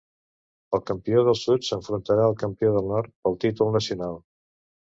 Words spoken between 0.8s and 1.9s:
campió del sud